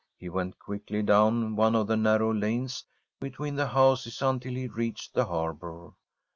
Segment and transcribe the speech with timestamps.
[0.17, 2.83] He went quickly down one of the nar row lanes
[3.19, 5.91] between the houses until he reached the harbour.